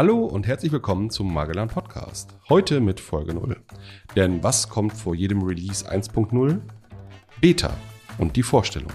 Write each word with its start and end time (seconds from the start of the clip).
Hallo 0.00 0.24
und 0.24 0.46
herzlich 0.46 0.72
willkommen 0.72 1.10
zum 1.10 1.30
Magellan 1.30 1.68
Podcast. 1.68 2.34
Heute 2.48 2.80
mit 2.80 3.00
Folge 3.00 3.34
0. 3.34 3.54
Denn 4.16 4.42
was 4.42 4.70
kommt 4.70 4.94
vor 4.94 5.14
jedem 5.14 5.42
Release 5.42 5.86
1.0? 5.86 6.58
Beta 7.42 7.76
und 8.16 8.34
die 8.34 8.42
Vorstellung. 8.42 8.90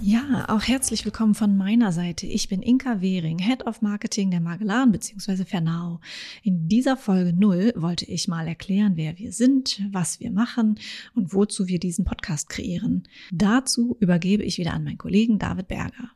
Ja, 0.00 0.46
auch 0.48 0.62
herzlich 0.62 1.04
willkommen 1.04 1.36
von 1.36 1.56
meiner 1.56 1.92
Seite. 1.92 2.26
Ich 2.26 2.48
bin 2.48 2.60
Inka 2.60 3.00
Wehring, 3.00 3.38
Head 3.38 3.68
of 3.68 3.82
Marketing 3.82 4.32
der 4.32 4.40
Magellan 4.40 4.90
bzw. 4.90 5.44
Fernau. 5.44 6.00
In 6.42 6.66
dieser 6.66 6.96
Folge 6.96 7.32
0 7.32 7.72
wollte 7.76 8.06
ich 8.06 8.26
mal 8.26 8.48
erklären, 8.48 8.96
wer 8.96 9.16
wir 9.16 9.32
sind, 9.32 9.80
was 9.92 10.18
wir 10.18 10.32
machen 10.32 10.80
und 11.14 11.32
wozu 11.32 11.68
wir 11.68 11.78
diesen 11.78 12.04
Podcast 12.04 12.48
kreieren. 12.48 13.06
Dazu 13.30 13.96
übergebe 14.00 14.42
ich 14.42 14.58
wieder 14.58 14.72
an 14.72 14.82
meinen 14.82 14.98
Kollegen 14.98 15.38
David 15.38 15.68
Berger. 15.68 16.10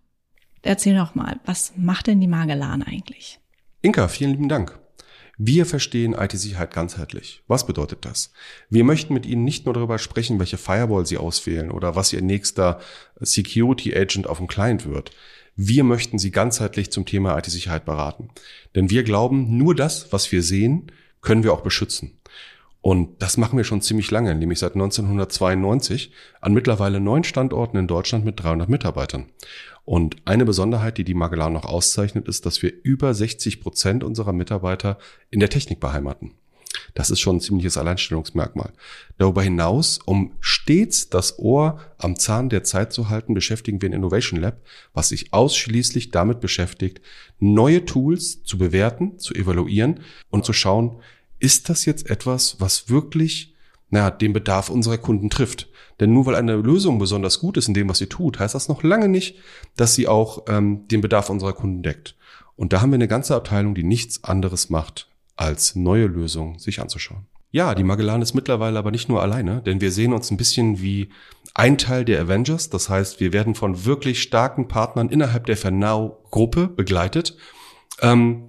Erzähl 0.65 0.97
doch 0.97 1.15
mal, 1.15 1.39
was 1.45 1.75
macht 1.77 2.07
denn 2.07 2.21
die 2.21 2.27
Magellan 2.27 2.83
eigentlich? 2.83 3.39
Inka, 3.83 4.09
vielen 4.09 4.31
lieben 4.31 4.49
Dank. 4.49 4.79
Wir 5.37 5.67
verstehen 5.67 6.15
IT-Sicherheit 6.15 6.73
ganzheitlich. 6.73 7.43
Was 7.49 7.67
bedeutet 7.67 8.07
das? 8.07 8.33
Wir 8.71 8.83
möchten 8.85 9.13
mit 9.13 9.27
Ihnen 9.27 9.45
nicht 9.45 9.67
nur 9.67 9.75
darüber 9.75 9.99
sprechen, 9.99 10.39
welche 10.39 10.57
Firewall 10.57 11.05
Sie 11.05 11.19
auswählen 11.19 11.71
oder 11.71 11.97
was 11.97 12.13
Ihr 12.15 12.23
nächster 12.23 12.81
Security 13.21 13.95
Agent 13.95 14.27
auf 14.27 14.39
dem 14.39 14.47
Client 14.47 14.87
wird. 14.87 15.11
Wir 15.55 15.85
möchten 15.85 16.19
Sie 16.19 16.31
ganzheitlich 16.31 16.91
zum 16.91 17.05
Thema 17.05 17.37
IT-Sicherheit 17.37 17.85
beraten. 17.85 18.31
Denn 18.75 18.89
wir 18.89 19.03
glauben, 19.03 19.59
nur 19.59 19.75
das, 19.75 20.13
was 20.13 20.33
wir 20.33 20.43
sehen, 20.43 20.91
können 21.21 21.43
wir 21.43 21.53
auch 21.53 21.63
beschützen. 21.63 22.21
Und 22.85 23.23
das 23.23 23.39
machen 23.39 23.57
wir 23.57 23.65
schon 23.65 23.81
ziemlich 23.81 24.11
lange, 24.11 24.35
nämlich 24.35 24.59
seit 24.59 24.75
1992 24.75 26.13
an 26.43 26.53
mittlerweile 26.53 27.01
neun 27.01 27.25
Standorten 27.25 27.79
in 27.79 27.87
Deutschland 27.87 28.27
mit 28.27 28.39
300 28.43 28.69
Mitarbeitern. 28.69 29.31
Und 29.87 30.17
eine 30.27 30.45
Besonderheit, 30.45 30.99
die 30.99 31.05
die 31.05 31.15
Magellan 31.15 31.55
noch 31.55 31.65
auszeichnet, 31.65 32.29
ist, 32.29 32.45
dass 32.45 32.61
wir 32.61 32.75
über 32.83 33.15
60 33.15 33.63
Prozent 33.63 34.05
unserer 34.05 34.35
Mitarbeiter 34.35 34.99
in 35.31 35.41
der 35.41 35.49
Technik 35.49 35.81
beheimaten. 35.81 36.33
Das 36.93 37.11
ist 37.11 37.21
schon 37.21 37.37
ein 37.37 37.41
ziemliches 37.41 37.79
Alleinstellungsmerkmal. 37.79 38.75
Darüber 39.17 39.43
hinaus, 39.43 39.99
um 40.05 40.35
stets 40.41 41.09
das 41.09 41.39
Ohr 41.39 41.81
am 41.97 42.19
Zahn 42.19 42.51
der 42.51 42.65
Zeit 42.65 42.93
zu 42.93 43.09
halten, 43.09 43.33
beschäftigen 43.33 43.81
wir 43.81 43.89
ein 43.89 43.95
Innovation 43.95 44.43
Lab, 44.43 44.61
was 44.93 45.09
sich 45.09 45.33
ausschließlich 45.33 46.11
damit 46.11 46.41
beschäftigt, 46.41 47.01
neue 47.39 47.87
Tools 47.87 48.43
zu 48.43 48.59
bewerten, 48.59 49.19
zu 49.19 49.33
evaluieren 49.33 50.01
und 50.29 50.45
zu 50.45 50.53
schauen, 50.53 51.01
ist 51.45 51.69
das 51.69 51.85
jetzt 51.85 52.11
etwas, 52.11 52.57
was 52.61 52.89
wirklich 52.89 53.55
naja, 53.95 54.11
den 54.11 54.33
Bedarf 54.33 54.71
unserer 54.71 54.99
Kunden 54.99 55.31
trifft. 55.31 55.69
Denn 56.01 56.13
nur 56.13 56.27
weil 56.27 56.35
eine 56.35 56.57
Lösung 56.57 56.99
besonders 56.99 57.39
gut 57.39 57.57
ist 57.57 57.69
in 57.69 57.75
dem, 57.75 57.89
was 57.89 57.99
sie 57.99 58.09
tut, 58.09 58.41
heißt 58.41 58.55
das 58.55 58.69
noch 58.69 58.83
lange 58.83 59.09
nicht, 59.09 59.37
dass 59.77 59.95
sie 59.95 60.09
auch 60.09 60.45
ähm, 60.49 60.89
den 60.89 61.01
Bedarf 61.01 61.31
unserer 61.31 61.53
Kunden 61.53 61.83
deckt. 61.83 62.17
Und 62.57 62.73
da 62.73 62.81
haben 62.81 62.91
wir 62.91 62.97
eine 62.97 63.09
ganze 63.09 63.37
Abteilung, 63.37 63.75
die 63.75 63.85
nichts 63.85 64.25
anderes 64.25 64.69
macht, 64.69 65.09
als 65.37 65.77
neue 65.77 66.07
Lösungen 66.07 66.59
sich 66.59 66.81
anzuschauen. 66.81 67.27
Ja, 67.53 67.77
die 67.77 67.85
Magellan 67.85 68.21
ist 68.21 68.35
mittlerweile 68.35 68.81
aber 68.81 68.91
nicht 68.91 69.09
nur 69.09 69.23
alleine, 69.23 69.63
denn 69.63 69.81
wir 69.81 69.93
sehen 69.93 70.13
uns 70.13 70.29
ein 70.33 70.37
bisschen 70.37 70.83
wie 70.83 71.11
ein 71.55 71.79
Teil 71.79 72.05
der 72.05 72.21
Avengers. 72.21 72.71
Das 72.71 72.89
heißt, 72.89 73.21
wir 73.21 73.33
werden 73.33 73.55
von 73.55 73.85
wirklich 73.85 74.23
starken 74.23 74.67
Partnern 74.67 75.09
innerhalb 75.09 75.47
der 75.47 75.57
Fernau-Gruppe 75.57 76.67
begleitet. 76.67 77.37
Ähm, 78.03 78.49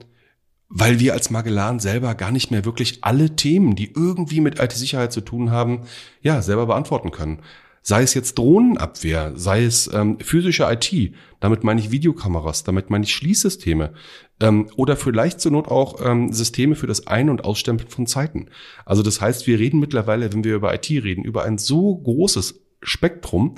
weil 0.69 0.99
wir 0.99 1.13
als 1.13 1.29
Magellan 1.29 1.79
selber 1.79 2.15
gar 2.15 2.31
nicht 2.31 2.51
mehr 2.51 2.65
wirklich 2.65 3.03
alle 3.03 3.35
Themen, 3.35 3.75
die 3.75 3.91
irgendwie 3.93 4.41
mit 4.41 4.59
IT-Sicherheit 4.59 5.13
zu 5.13 5.21
tun 5.21 5.51
haben, 5.51 5.81
ja, 6.21 6.41
selber 6.41 6.65
beantworten 6.65 7.11
können. 7.11 7.41
Sei 7.81 8.01
es 8.01 8.15
jetzt 8.15 8.39
Drohnenabwehr, 8.39 9.33
sei 9.35 9.63
es 9.63 9.91
ähm, 9.93 10.17
physische 10.19 10.63
IT, 10.63 11.13
damit 11.39 11.63
meine 11.63 11.79
ich 11.79 11.91
Videokameras, 11.91 12.63
damit 12.63 12.89
meine 12.89 13.03
ich 13.03 13.13
Schließsysteme 13.13 13.93
ähm, 14.39 14.69
oder 14.75 14.97
vielleicht 14.97 15.39
zur 15.39 15.51
Not 15.51 15.67
auch 15.67 16.03
ähm, 16.03 16.33
Systeme 16.33 16.75
für 16.75 16.87
das 16.87 17.05
Ein- 17.05 17.29
und 17.29 17.43
Ausstempeln 17.43 17.89
von 17.89 18.07
Zeiten. 18.07 18.49
Also 18.85 19.03
das 19.03 19.21
heißt, 19.21 19.45
wir 19.45 19.59
reden 19.59 19.79
mittlerweile, 19.79 20.33
wenn 20.33 20.43
wir 20.43 20.55
über 20.55 20.73
IT 20.73 20.89
reden, 20.89 21.23
über 21.23 21.43
ein 21.43 21.59
so 21.59 21.95
großes 21.95 22.61
Spektrum, 22.81 23.55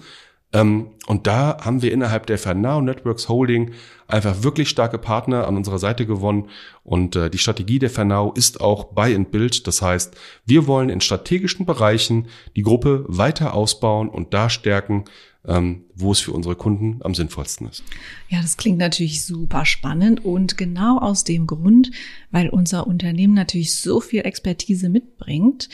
und 0.53 1.27
da 1.27 1.57
haben 1.61 1.81
wir 1.81 1.91
innerhalb 1.91 2.25
der 2.25 2.37
Fernao 2.37 2.81
Networks 2.81 3.27
Holding 3.27 3.73
einfach 4.07 4.43
wirklich 4.43 4.69
starke 4.69 4.97
Partner 4.97 5.45
an 5.45 5.57
unserer 5.57 5.77
Seite 5.77 6.05
gewonnen. 6.05 6.49
Und 6.83 7.17
äh, 7.17 7.29
die 7.29 7.37
Strategie 7.37 7.79
der 7.79 7.89
Fernao 7.89 8.31
ist 8.31 8.61
auch 8.61 8.85
Buy 8.85 9.13
and 9.13 9.31
Build. 9.31 9.67
Das 9.67 9.81
heißt, 9.81 10.15
wir 10.45 10.65
wollen 10.65 10.89
in 10.89 11.01
strategischen 11.01 11.65
Bereichen 11.65 12.27
die 12.55 12.61
Gruppe 12.61 13.03
weiter 13.07 13.53
ausbauen 13.53 14.07
und 14.07 14.33
da 14.33 14.49
stärken, 14.49 15.03
ähm, 15.45 15.83
wo 15.95 16.13
es 16.13 16.21
für 16.21 16.31
unsere 16.31 16.55
Kunden 16.55 17.01
am 17.03 17.13
sinnvollsten 17.13 17.67
ist. 17.67 17.83
Ja, 18.29 18.41
das 18.41 18.55
klingt 18.55 18.77
natürlich 18.77 19.25
super 19.25 19.65
spannend 19.65 20.23
und 20.23 20.57
genau 20.57 20.97
aus 20.99 21.25
dem 21.25 21.45
Grund, 21.45 21.91
weil 22.31 22.47
unser 22.49 22.87
Unternehmen 22.87 23.33
natürlich 23.33 23.75
so 23.75 23.99
viel 23.99 24.21
Expertise 24.21 24.87
mitbringt, 24.87 25.67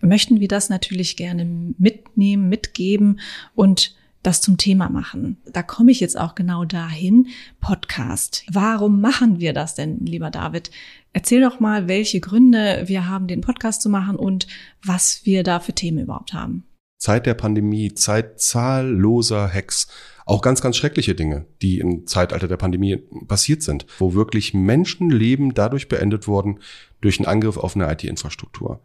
möchten 0.00 0.38
wir 0.38 0.48
das 0.48 0.68
natürlich 0.68 1.16
gerne 1.16 1.44
mitnehmen, 1.78 2.48
mitgeben 2.48 3.20
und 3.54 3.96
das 4.22 4.40
zum 4.40 4.56
Thema 4.56 4.88
machen. 4.88 5.38
Da 5.52 5.62
komme 5.62 5.92
ich 5.92 6.00
jetzt 6.00 6.18
auch 6.18 6.34
genau 6.34 6.64
dahin. 6.64 7.28
Podcast. 7.60 8.44
Warum 8.50 9.00
machen 9.00 9.40
wir 9.40 9.52
das 9.52 9.74
denn, 9.74 10.04
lieber 10.04 10.30
David? 10.30 10.70
Erzähl 11.12 11.40
doch 11.40 11.60
mal, 11.60 11.88
welche 11.88 12.20
Gründe 12.20 12.84
wir 12.86 13.08
haben, 13.08 13.26
den 13.26 13.40
Podcast 13.40 13.82
zu 13.82 13.88
machen 13.88 14.16
und 14.16 14.46
was 14.84 15.24
wir 15.24 15.42
da 15.42 15.60
für 15.60 15.72
Themen 15.72 15.98
überhaupt 15.98 16.32
haben. 16.32 16.64
Zeit 16.98 17.26
der 17.26 17.34
Pandemie, 17.34 17.94
Zeit 17.94 18.40
zahlloser 18.40 19.52
Hacks, 19.52 19.86
auch 20.26 20.42
ganz, 20.42 20.60
ganz 20.60 20.76
schreckliche 20.76 21.14
Dinge, 21.14 21.46
die 21.62 21.78
im 21.78 22.06
Zeitalter 22.06 22.48
der 22.48 22.58
Pandemie 22.58 22.96
passiert 23.26 23.62
sind, 23.62 23.86
wo 23.98 24.12
wirklich 24.12 24.52
Menschenleben 24.52 25.54
dadurch 25.54 25.88
beendet 25.88 26.28
wurden 26.28 26.58
durch 27.00 27.18
einen 27.18 27.26
Angriff 27.26 27.56
auf 27.56 27.76
eine 27.76 27.90
IT-Infrastruktur. 27.90 28.82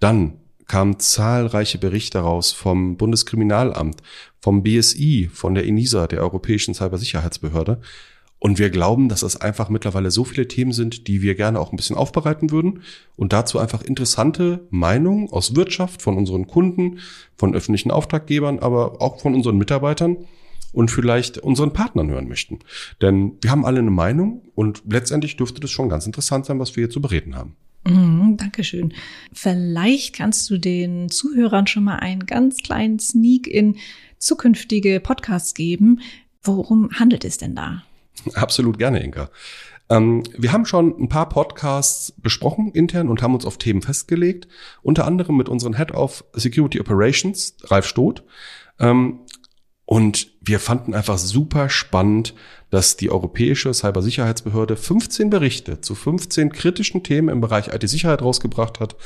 Dann 0.00 0.38
kamen 0.66 0.98
zahlreiche 0.98 1.78
Berichte 1.78 2.18
raus 2.18 2.52
vom 2.52 2.96
Bundeskriminalamt, 2.96 4.02
vom 4.40 4.62
BSI, 4.62 5.30
von 5.32 5.54
der 5.54 5.66
ENISA, 5.66 6.06
der 6.06 6.20
Europäischen 6.20 6.74
Cybersicherheitsbehörde. 6.74 7.80
Und 8.38 8.58
wir 8.58 8.70
glauben, 8.70 9.08
dass 9.08 9.22
es 9.22 9.40
einfach 9.40 9.70
mittlerweile 9.70 10.10
so 10.10 10.24
viele 10.24 10.46
Themen 10.46 10.72
sind, 10.72 11.08
die 11.08 11.22
wir 11.22 11.34
gerne 11.34 11.58
auch 11.58 11.72
ein 11.72 11.76
bisschen 11.76 11.96
aufbereiten 11.96 12.50
würden 12.50 12.82
und 13.16 13.32
dazu 13.32 13.58
einfach 13.58 13.82
interessante 13.82 14.66
Meinungen 14.70 15.30
aus 15.30 15.56
Wirtschaft, 15.56 16.02
von 16.02 16.16
unseren 16.16 16.46
Kunden, 16.46 16.98
von 17.36 17.54
öffentlichen 17.54 17.90
Auftraggebern, 17.90 18.58
aber 18.58 19.00
auch 19.00 19.20
von 19.20 19.34
unseren 19.34 19.56
Mitarbeitern 19.56 20.18
und 20.72 20.90
vielleicht 20.90 21.38
unseren 21.38 21.72
Partnern 21.72 22.10
hören 22.10 22.28
möchten. 22.28 22.58
Denn 23.00 23.32
wir 23.40 23.50
haben 23.50 23.64
alle 23.64 23.78
eine 23.78 23.90
Meinung 23.90 24.42
und 24.54 24.82
letztendlich 24.86 25.36
dürfte 25.36 25.60
das 25.60 25.70
schon 25.70 25.88
ganz 25.88 26.04
interessant 26.04 26.44
sein, 26.44 26.58
was 26.58 26.76
wir 26.76 26.82
hier 26.82 26.90
zu 26.90 27.00
bereden 27.00 27.34
haben. 27.36 27.56
Mhm, 27.86 28.36
Dankeschön. 28.36 28.92
Vielleicht 29.32 30.14
kannst 30.14 30.50
du 30.50 30.58
den 30.58 31.08
Zuhörern 31.08 31.66
schon 31.66 31.84
mal 31.84 31.96
einen 31.96 32.26
ganz 32.26 32.58
kleinen 32.58 32.98
Sneak 32.98 33.46
in 33.46 33.76
zukünftige 34.18 35.00
Podcasts 35.00 35.54
geben. 35.54 36.00
Worum 36.42 36.90
handelt 36.92 37.24
es 37.24 37.38
denn 37.38 37.54
da? 37.54 37.84
Absolut 38.34 38.78
gerne, 38.78 39.02
Inka. 39.02 39.30
Ähm, 39.88 40.24
wir 40.36 40.52
haben 40.52 40.66
schon 40.66 41.00
ein 41.00 41.08
paar 41.08 41.28
Podcasts 41.28 42.12
besprochen 42.16 42.72
intern 42.72 43.08
und 43.08 43.22
haben 43.22 43.34
uns 43.34 43.46
auf 43.46 43.58
Themen 43.58 43.82
festgelegt. 43.82 44.48
Unter 44.82 45.06
anderem 45.06 45.36
mit 45.36 45.48
unserem 45.48 45.76
Head 45.76 45.92
of 45.92 46.24
Security 46.32 46.80
Operations, 46.80 47.56
Ralf 47.64 47.86
Stoth. 47.86 48.24
Ähm, 48.80 49.20
und 49.86 50.32
wir 50.40 50.58
fanden 50.58 50.94
einfach 50.94 51.16
super 51.16 51.68
spannend, 51.68 52.34
dass 52.70 52.96
die 52.96 53.10
Europäische 53.10 53.72
Cybersicherheitsbehörde 53.72 54.76
15 54.76 55.30
Berichte 55.30 55.80
zu 55.80 55.94
15 55.94 56.50
kritischen 56.50 57.04
Themen 57.04 57.28
im 57.28 57.40
Bereich 57.40 57.68
IT-Sicherheit 57.68 58.20
rausgebracht 58.20 58.80
hat. 58.80 58.96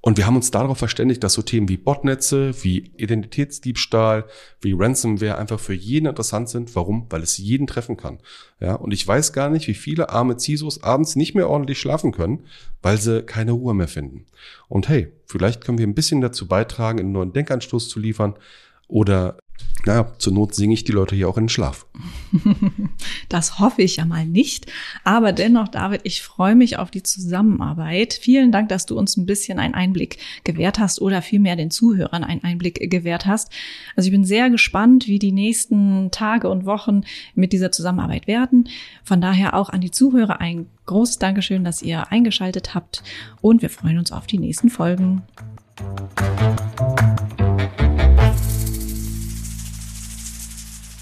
Und 0.00 0.18
wir 0.18 0.26
haben 0.26 0.34
uns 0.34 0.50
darauf 0.50 0.76
verständigt, 0.76 1.22
dass 1.22 1.34
so 1.34 1.42
Themen 1.42 1.68
wie 1.68 1.76
Botnetze, 1.76 2.52
wie 2.64 2.90
Identitätsdiebstahl, 2.96 4.24
wie 4.60 4.74
Ransomware 4.76 5.38
einfach 5.38 5.60
für 5.60 5.72
jeden 5.72 6.06
interessant 6.06 6.48
sind. 6.48 6.74
Warum? 6.74 7.06
Weil 7.10 7.22
es 7.22 7.38
jeden 7.38 7.68
treffen 7.68 7.96
kann. 7.96 8.18
Ja, 8.60 8.74
und 8.74 8.92
ich 8.92 9.06
weiß 9.06 9.32
gar 9.32 9.50
nicht, 9.50 9.68
wie 9.68 9.74
viele 9.74 10.10
arme 10.10 10.36
CISOs 10.36 10.82
abends 10.82 11.14
nicht 11.14 11.36
mehr 11.36 11.48
ordentlich 11.48 11.78
schlafen 11.78 12.10
können, 12.10 12.44
weil 12.82 12.98
sie 12.98 13.22
keine 13.22 13.52
Ruhe 13.52 13.72
mehr 13.72 13.88
finden. 13.88 14.26
Und 14.66 14.88
hey, 14.88 15.12
vielleicht 15.26 15.64
können 15.64 15.78
wir 15.78 15.86
ein 15.86 15.94
bisschen 15.94 16.20
dazu 16.20 16.48
beitragen, 16.48 16.98
einen 16.98 17.12
neuen 17.12 17.32
Denkanstoß 17.32 17.88
zu 17.88 18.00
liefern 18.00 18.34
oder 18.88 19.38
naja, 19.86 20.12
zur 20.18 20.32
Not 20.32 20.54
singe 20.54 20.74
ich 20.74 20.84
die 20.84 20.92
Leute 20.92 21.14
hier 21.14 21.28
auch 21.28 21.36
in 21.36 21.44
den 21.44 21.48
Schlaf. 21.48 21.86
Das 23.28 23.58
hoffe 23.58 23.82
ich 23.82 23.96
ja 23.96 24.04
mal 24.04 24.26
nicht. 24.26 24.70
Aber 25.02 25.32
dennoch, 25.32 25.68
David, 25.68 26.02
ich 26.04 26.22
freue 26.22 26.54
mich 26.54 26.78
auf 26.78 26.90
die 26.90 27.02
Zusammenarbeit. 27.02 28.14
Vielen 28.14 28.52
Dank, 28.52 28.68
dass 28.68 28.86
du 28.86 28.96
uns 28.96 29.16
ein 29.16 29.26
bisschen 29.26 29.58
einen 29.58 29.74
Einblick 29.74 30.18
gewährt 30.44 30.78
hast 30.78 31.00
oder 31.00 31.20
vielmehr 31.20 31.56
den 31.56 31.70
Zuhörern 31.70 32.22
einen 32.22 32.44
Einblick 32.44 32.90
gewährt 32.90 33.26
hast. 33.26 33.50
Also 33.96 34.08
ich 34.08 34.12
bin 34.12 34.24
sehr 34.24 34.50
gespannt, 34.50 35.08
wie 35.08 35.18
die 35.18 35.32
nächsten 35.32 36.10
Tage 36.10 36.48
und 36.48 36.64
Wochen 36.64 37.02
mit 37.34 37.52
dieser 37.52 37.72
Zusammenarbeit 37.72 38.26
werden. 38.26 38.68
Von 39.02 39.20
daher 39.20 39.54
auch 39.54 39.70
an 39.70 39.80
die 39.80 39.90
Zuhörer 39.90 40.40
ein 40.40 40.66
großes 40.86 41.18
Dankeschön, 41.18 41.64
dass 41.64 41.82
ihr 41.82 42.12
eingeschaltet 42.12 42.74
habt 42.74 43.02
und 43.40 43.62
wir 43.62 43.70
freuen 43.70 43.98
uns 43.98 44.12
auf 44.12 44.26
die 44.26 44.38
nächsten 44.38 44.70
Folgen. 44.70 45.22